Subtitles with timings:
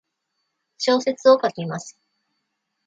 [0.79, 1.99] 小説を書きます。